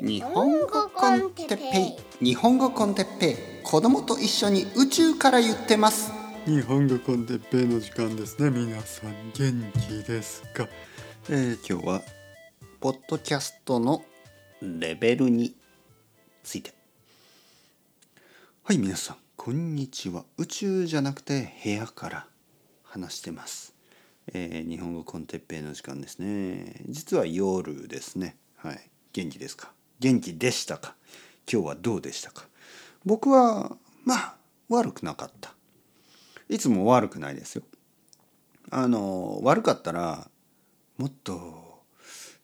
[0.00, 2.24] 日本語コンテッペイ。
[2.24, 3.36] 日本語コンテッペイ。
[3.64, 6.12] 子供と一緒に宇宙から言ってます。
[6.46, 9.32] 日本語コンテッペイの時間ですね皆さん。
[9.36, 10.68] 元気ですか、
[11.28, 12.02] えー、今日は
[12.80, 14.04] ポッドキャストの
[14.62, 15.56] レベルに
[16.44, 16.72] ついて。
[18.62, 20.24] はい皆さんこんにちは。
[20.36, 22.26] 宇宙じゃなくて部屋から
[22.84, 23.74] 話してます。
[24.32, 26.82] えー、日本語コンテッペイの時間ですね。
[26.88, 28.36] 実は夜ですね。
[28.58, 28.90] はい。
[29.12, 29.72] 元気ですか？
[30.00, 30.94] 元気でしたか？
[31.50, 32.46] 今日はどうでしたか？
[33.04, 34.36] 僕はまあ
[34.68, 35.54] 悪くなかった。
[36.48, 37.62] いつも悪くないですよ。
[38.70, 40.28] あの悪かったら
[40.98, 41.82] もっと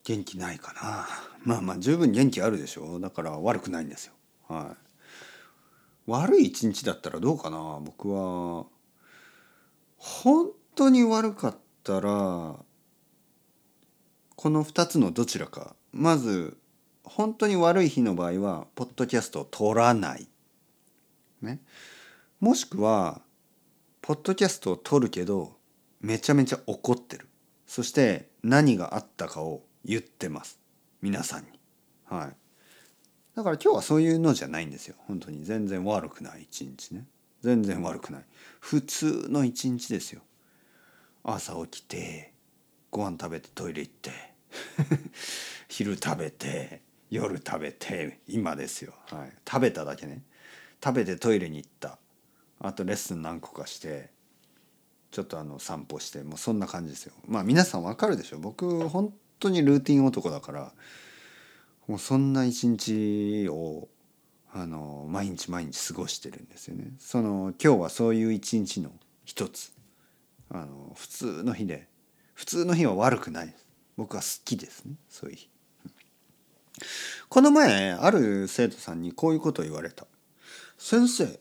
[0.05, 1.07] 元気ないかな。
[1.45, 4.13] まあまあ十分元気あるでしょだから悪くないんですよ。
[4.49, 4.75] は
[6.07, 6.11] い。
[6.11, 7.81] 悪い一日だったらどうかな？
[7.83, 8.67] 僕は
[9.97, 12.57] 本当に悪かったら
[14.37, 15.77] この2つのどちらか。
[15.93, 16.57] まず
[17.05, 20.27] 本当に悪い日の場合はポッドキャストを撮らない。
[21.43, 21.61] ね。
[22.41, 23.21] もしくは
[24.03, 25.57] ポッドキャストを撮るけど
[26.01, 27.29] めちゃめちゃ怒ってる。
[27.67, 30.59] そして何があったかを言ってます。
[31.03, 31.49] 皆さんに。
[32.05, 32.37] はい。
[33.37, 34.97] だから今日はそういうのじゃないんですよ。
[35.07, 37.05] 本当に全然悪くない一日ね。
[37.43, 38.25] 全然悪くない。
[38.61, 40.23] 普通の一日ですよ。
[41.25, 42.33] 朝起きて
[42.91, 44.11] ご飯食べてトイレ行って
[45.69, 50.23] 昼食べて夜食べて今ですよ、はい、食べただけね。
[50.83, 51.99] 食べてトイレに行った。
[52.61, 54.11] あとレッスン何個かして
[55.11, 57.13] ちょっとあの散歩してもうそんな感じですよ。
[57.27, 58.39] まあ皆さんわかるでしょ。
[58.39, 60.73] 僕本当にルーティン男だから
[61.87, 63.89] もうそんな一日を
[64.53, 66.93] あの毎日毎日過ごしてるんですよね。
[66.99, 68.91] その今日はそういう一日の
[69.25, 69.73] 一つ。
[70.51, 71.89] あの普通の日で
[72.35, 73.67] 普通の日は悪くないです。
[73.97, 74.95] 僕は好きですね。
[75.09, 75.49] そういう日
[77.29, 80.07] この前ある生徒さんにこういうことを言われた。
[80.79, 81.39] 先生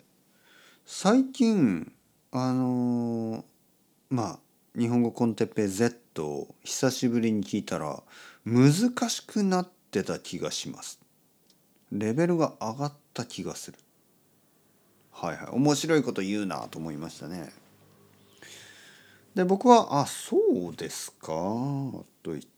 [0.85, 1.91] 最近
[2.31, 3.43] あの
[4.09, 4.39] まあ
[4.79, 8.01] 日本語コンテッペイ Z を久しぶりに聞いたら
[8.45, 8.73] 難
[9.09, 10.99] しくなってた気がします。
[11.91, 13.77] レベルが上がった気がする。
[15.11, 15.47] はいはい。
[15.51, 17.51] 面白いこと言うなと思いましたね。
[19.35, 20.37] で僕は「あそ
[20.69, 21.27] うですか」
[22.21, 22.52] と言って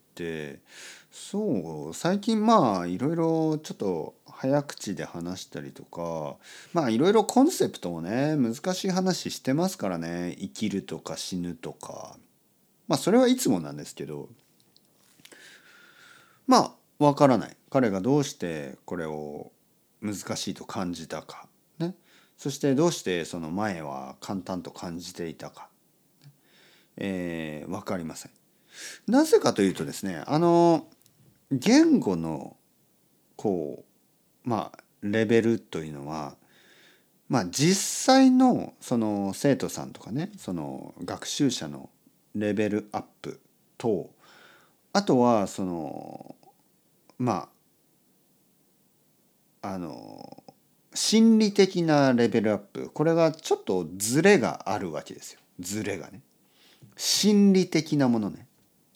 [1.10, 6.36] そう最近まあいろいろちょっと早口で話したりとか
[6.72, 12.16] まあいろいろコンセプトもね難しい話してますからね生きるとか死ぬとか。
[12.88, 14.28] まあそれはいつもなんですけど
[16.46, 17.56] まあわからない。
[17.70, 19.52] 彼がどうしてこれを
[20.00, 21.46] 難しいと感じたか。
[21.78, 21.94] ね。
[22.38, 25.68] そしてどうしてその前は簡単と感じていたか。
[26.96, 28.32] えー、分かりません。
[29.06, 30.86] なぜかというとですねあの
[31.50, 32.56] 言語の
[33.36, 33.84] こ
[34.44, 36.36] うまあレベルというのは
[37.28, 41.90] まあ実際のその生徒さんとかねその学習者の
[42.34, 43.40] レベルアップ
[43.78, 44.10] と
[44.92, 46.36] あとはその
[47.18, 47.48] ま
[49.62, 50.44] ああの
[50.94, 56.20] 心理的なレベルアップこれがちょっとズレがあるわけですよズレがね。
[56.96, 58.45] 心理的なものね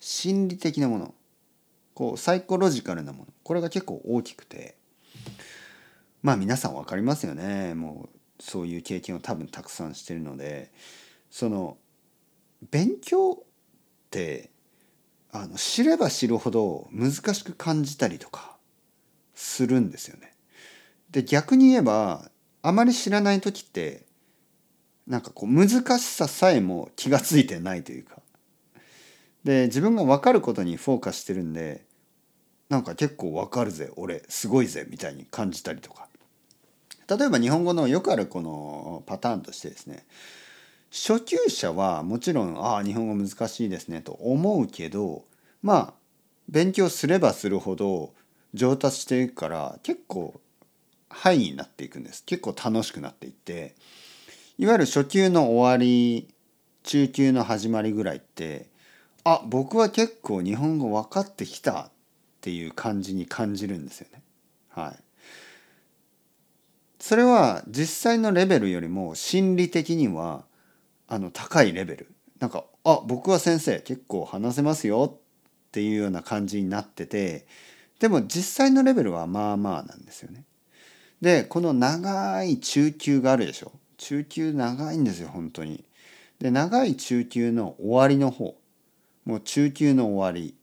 [0.01, 1.13] 心理的なもの。
[1.93, 3.27] こうサイコロジカルなもの。
[3.43, 4.75] これが結構大きくて。
[6.21, 7.73] まあ皆さん分かりますよね。
[7.73, 10.71] もうそういう経験を多分たくさんしてるので。
[11.29, 11.77] その
[12.69, 13.35] 勉強っ
[14.11, 14.51] て
[15.31, 18.57] あの知れば知るほど難しく感じたりとか
[19.33, 20.35] するんですよね。
[21.09, 22.29] で逆に言えば
[22.61, 24.05] あまり知らない時って
[25.07, 25.69] なんかこう難
[25.99, 28.17] しささえも気が付いてないというか。
[29.43, 31.85] で自分が分かることにフォーカスしてるんで
[32.69, 36.07] なんか結構分かるぜ俺すごいぜみたいに感じたりとか。
[37.07, 40.05] 例えば日本語のよくあるこのパターンとしてですね
[40.91, 45.25] 初級者はもちろんああ日本語難しいですねと思うけど
[45.61, 45.93] まあ
[46.47, 48.13] 勉強すればするほど
[48.53, 50.39] 上達していくから結構
[51.09, 52.23] 範囲になっていくんです。
[52.25, 53.75] 結構楽しくなっていって
[54.57, 56.33] いわゆる初級の終わり
[56.83, 58.70] 中級の始まりぐらいって
[59.23, 61.89] あ僕は結構日本語分かってきたっ
[62.41, 64.21] ていう感じに感じるんですよね。
[64.69, 65.03] はい。
[66.99, 70.43] それは実際のレベルよりも心理的には
[71.07, 72.11] あの高いレベル。
[72.39, 77.45] なんかあ僕は先生結構話せますよっていうような感じになってて
[77.99, 80.45] でも実際のレベルはまあまあなんですよね。
[81.21, 83.71] でこの長い中級があるでしょ。
[83.97, 85.83] 中級長いんですよ本当に。
[86.39, 88.55] で長い中級の終わりの方
[89.25, 90.55] もう中級の終わり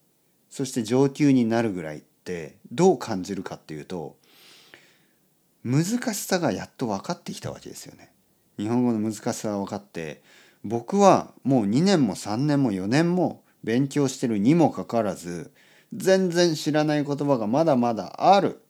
[0.50, 4.16] そして上級になるぐらいってどう感じるかっていうと
[5.64, 5.84] 難
[6.14, 8.12] しさがやっと分かってきたわけですよね。
[8.56, 10.22] 日本語の難しさが分かって
[10.64, 15.52] 僕はもう2年も3年も4年も勉強してるにもかかわらず
[15.92, 18.60] 全然知らない言葉がまだまだある。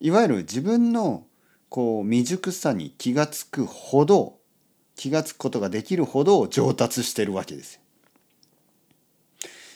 [0.00, 1.26] いわゆる自分の
[1.68, 4.38] こう未熟さに気がつくほど
[4.96, 7.80] 気がつくことができるほど上達してるわけですよ。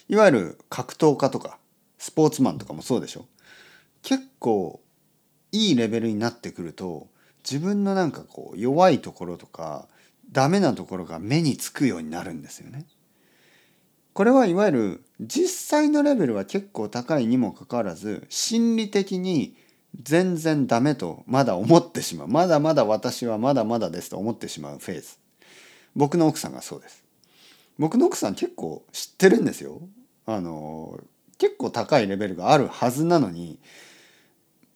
[0.08, 1.58] いわゆる格闘家とか
[1.98, 3.26] スポーツマンとかもそうでしょ。
[4.02, 4.80] 結構
[5.52, 7.08] いいレベルになってくると
[7.48, 9.88] 自分のなんかこう弱いところとか
[10.30, 12.86] ダメなところが目につくようになるんですよね。
[14.12, 19.56] これはいわゆる実際のレベルは結構高いにもかかわらず心理的に
[20.02, 22.28] 全然ダメとまだ思ってしまう。
[22.28, 25.16] まだまだ私はまだまだですと思ってしまうフェーズ。
[25.94, 27.04] 僕の奥さんがそうです。
[27.78, 29.80] 僕の奥さん結構知ってるんですよ。
[30.30, 31.00] あの
[31.38, 33.58] 結構高いレベルがあるはずなのに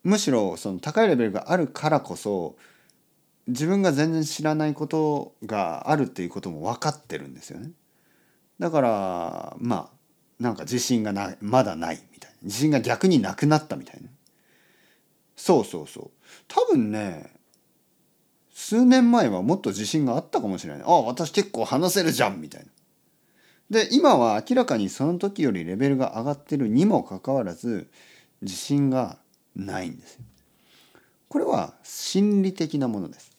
[0.03, 2.57] むしろその高いレベルがあるからこそ
[3.47, 7.71] 自分が全然知らないことがあるっていうことも分かってるんですよね。
[8.61, 12.37] だからまあなんか自信がなまだないみたいな。
[12.45, 14.09] 自信が逆になくなったみたいな。
[15.37, 16.11] そうそうそう。
[16.49, 17.31] 多分ね
[18.55, 20.83] 数年前はもっと自信があったかもしれない。
[20.83, 22.69] ああ私結構話せるじゃんみたいな。
[23.73, 27.91] で今は明らかにその時よりレベルが上がってるにもかかわらず
[28.43, 29.17] 自信が
[29.57, 30.25] ないんですよ。
[31.31, 33.33] これは心理的なものです。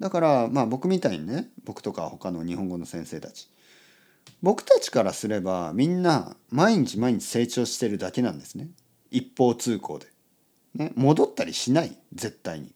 [0.00, 3.48] だからまあ僕みたいにね僕とか他の日本語の先生たち。
[4.42, 8.68] 僕たちからすればみんな毎日毎日成長してるだけなんですね。
[9.12, 10.06] 一方通行で、
[10.74, 11.96] ね、戻ったりしない。
[12.12, 12.72] 絶対に。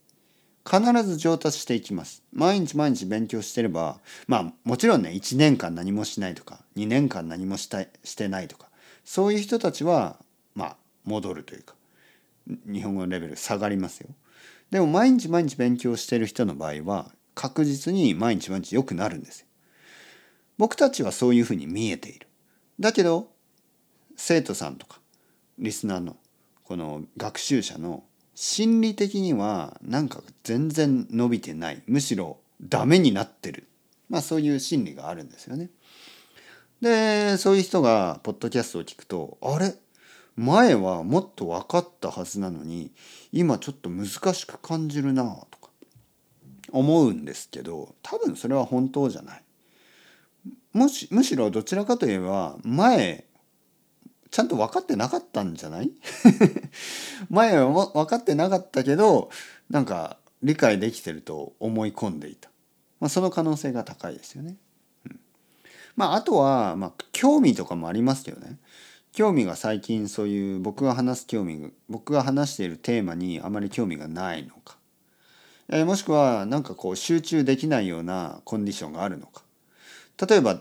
[0.69, 2.23] 必ず上達していきます。
[2.33, 8.69] 毎日毎日勉強してればまあもちろんね1年間何もしないとか2年間何もしたしてないとか
[9.05, 10.17] そういう人たちは
[10.55, 11.75] まあ戻るというか
[12.67, 14.09] 日本語のレベル下がりますよ。
[14.71, 19.47] でも毎日毎日勉強してる人の場合は確実に毎日毎日良くなるんですよ。
[20.57, 22.27] 僕たちはそういうふうに見えている。
[22.81, 23.29] だけど
[24.17, 25.01] 生徒さんとか
[25.59, 26.17] リスナーの
[26.65, 33.69] この学習者の心理的にはなんか全然伸びてないむしろダメになってる
[34.09, 35.71] まあそういう心理があるんですよね。
[36.81, 39.75] でそういう人がポッドキャストを聞くとあれ？
[40.37, 42.91] 前はもっと分かったはずなのに
[43.33, 45.71] 今ちょっと難しく感じるなとか
[46.73, 49.43] 思うんですけど多分それは本当じゃない。
[50.73, 53.25] もしむしろどちらかといえば前
[54.35, 55.93] ちゃんと分かってなかったんじゃない？
[57.31, 59.31] 前は分かってなかったけど
[59.71, 62.51] なんか理解できてると思い込んでいた、
[62.99, 64.57] まあ、その可能性が高いですよね。
[65.07, 65.21] うん、
[65.95, 68.59] まああとは、まあ、興味とかもありますけどね。
[69.13, 74.79] 興味が最近そういう僕が話す興味僕が話しているテーマにあまり興味がないのか、
[75.69, 79.45] えー、もしくは何かこう集中できないようなコンディションがあるのか。
[80.29, 80.61] 例えば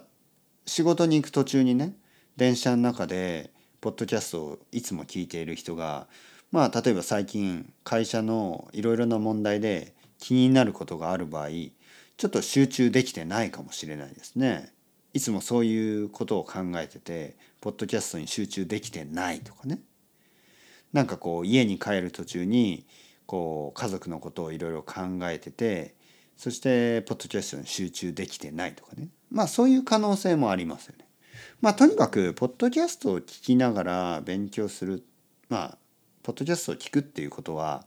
[0.67, 1.95] 仕事に行く途中にね
[2.37, 3.49] 電車の中で
[3.83, 6.07] ポッドキャストをいつも聞いている人が
[6.53, 14.71] まあ例えば最近会社のいろいろな問題で気になることがある場合ちょっと集中できてないかもしれないですね。
[15.11, 19.81] いつもそういうことを考えててポッドキャストに集中できてないとかね
[20.93, 22.85] なんかこう家に帰る途中に
[23.25, 25.93] こう家族のことをいろいろ考えてて
[26.37, 31.02] そしてポッドキャストに集中できてないとかねまあそういう可能性もありますよね。
[31.63, 35.01] まあとにかくポッドキャストを聞きながら勉強する
[35.47, 35.77] まあ
[36.21, 37.85] ポッドキャストを聞くっていうことは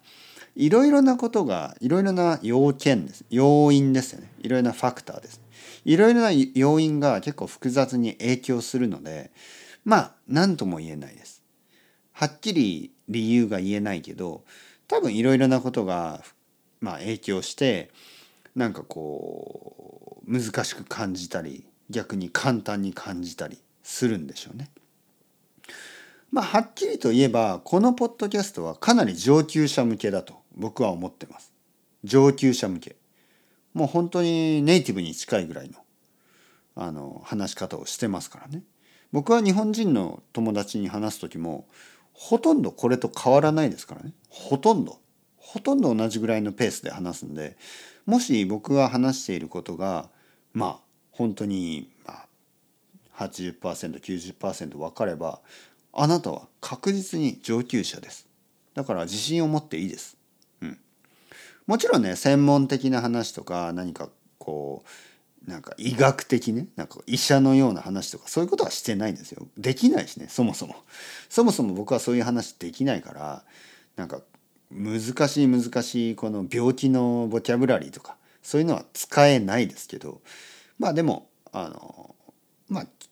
[0.55, 3.27] いろいろなことがいろいろな要件です。
[3.29, 4.33] 要因ですよね。
[4.41, 5.43] いろいろなファクターです。
[5.85, 9.31] いろいろな要因が結構複雑に影響するので
[9.85, 11.43] まあ何とも言えないです。
[12.13, 14.43] はっきり理由が言えないけど
[14.89, 16.23] 多分いろいろなことが
[16.81, 17.91] まあ影響して
[18.55, 24.69] なんかこう難しく感じたり逆に簡単に感じたりするんでしょうね。
[26.33, 31.53] まあはっきりと言えばこのポッドキャストはかなり上級者向けだと僕は思ってます。
[32.03, 32.97] 上級者向け。
[33.75, 35.79] もう本当にネイティブに近いぐらいの
[36.75, 38.65] あの話し方をしてますからね。
[39.13, 41.69] 僕は日本人の友達に話す時も
[42.13, 44.13] ほとんどこれと変わらないですからね。
[44.29, 44.99] ほとんど。
[45.37, 47.57] ほとんど同じぐらいのペースで話すんで
[48.05, 50.11] もし僕が話していることが
[50.53, 50.79] まあ
[51.13, 52.26] 本当にまあ
[53.17, 55.41] 80%90% 分かれば
[55.93, 58.27] あなたは確実に上級者です。
[58.75, 60.19] だから自信を持っていいです。
[60.61, 60.79] うん。
[61.67, 70.75] もちろんね専門的な話とか何かこうなんか医学的ねなんか医者のような話とかそういうことはしてないんですよできないしねそもそも
[71.29, 73.45] そもそも僕はそういう話できないから
[73.95, 74.21] なんか
[74.73, 80.21] 難しい難しいこの病気のボキャブラリーとかそういうのは使えないですけど
[80.79, 82.16] まあでもあの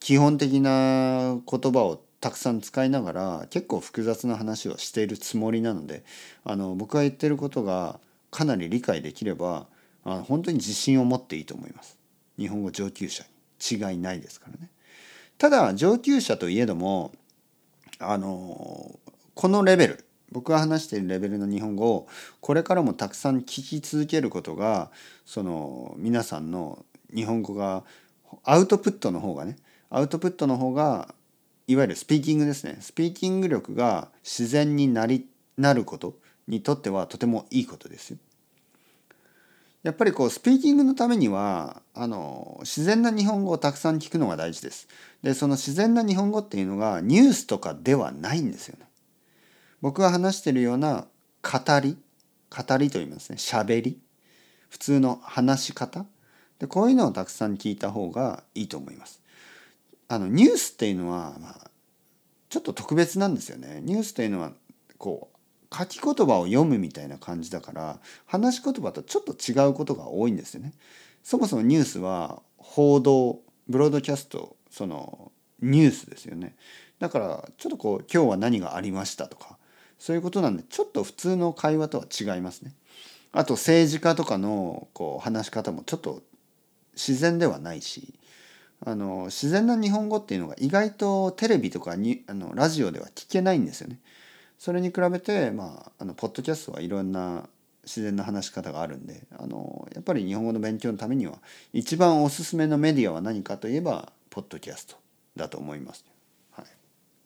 [0.04, 6.04] 基本的な言葉をたくさん使いながら結構複雑な話をしているつもりなので
[6.44, 7.99] あの僕が言ってることが
[8.30, 9.66] かなり理解できれば
[10.04, 11.99] あ本当に自信を持っていいと思います。
[12.38, 13.25] 日本語上級者
[13.70, 14.68] に違いないですからね。
[15.38, 17.12] ただ上級者といえども
[17.99, 18.99] あの
[19.32, 22.08] このレベル僕が話しているレベルの日本語を
[22.42, 24.90] これからもたくさん聞き続けることが
[25.25, 26.84] その皆さんの
[27.14, 27.84] 日本語が
[28.42, 29.56] アウトプットの方がね
[29.90, 31.14] アウトプットの方が
[31.66, 35.26] いわゆるスピーキングですねスピーキング力が自然になり
[35.56, 38.18] なることにとってはとてもいいことですよ。
[39.82, 44.88] やっぱりこうスピーキングのためにはあの自然な日本語をたくさん聞くのが大事です。
[45.22, 48.86] でその自然な日本語っていうのがニュースとかではないんですよね。
[49.80, 51.06] 僕が話してるような
[51.42, 51.98] 語り
[52.50, 53.98] 語りと言いますね喋り
[54.70, 56.06] 普通の話し方
[56.58, 59.20] でこういうのをたくさん聞いた方がいいと思います。
[60.08, 61.70] あのニュースっていうのは、まあ、
[62.49, 63.80] ちょっと特別なんですよね。
[63.82, 64.52] ニュースというのは
[64.99, 65.34] こう
[65.76, 70.73] 書き言葉を読むみたいな感じだから話し言葉とちょっと違うことが多いんですよね。
[71.23, 76.54] そもそもニュースは報道ブロードキャストそのニュースですよね。
[76.99, 79.58] だからちょっとこう今日は何がありましたとか
[79.99, 82.73] そういうことなんでちょっと普通の会話とは違いますね。
[83.32, 86.23] あと政治家とかのこう話し方もちょっと
[86.94, 88.14] 自然ではないし
[88.84, 93.98] あの自然な日本語っていうのが意外とテレビとかにあのラジオでは聞けないんですよね。
[94.58, 97.48] それに比べて、まあ、あのポッドキャストはいろんな
[97.84, 101.34] 自然な話し方があるんであのやっぱり日本語の勉強のためには
[101.72, 104.96] 一番おすすめのメディアは何かといえばポッドキャスト
[105.36, 106.04] だと思います、
[106.52, 106.66] はい、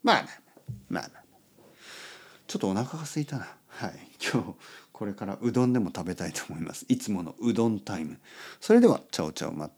[0.02, 0.24] まあまあ
[0.88, 1.28] まあまあ。
[2.48, 3.46] ちょっとお腹が空いたな。
[3.68, 3.92] はい。
[4.20, 4.54] 今日
[4.90, 6.86] これからうどんでも食べたいと思います。
[6.88, 8.18] いつものうどんタイム。
[8.58, 9.70] それでは ciao ciao ま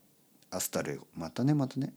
[0.51, 1.93] hasta luego またねまたね。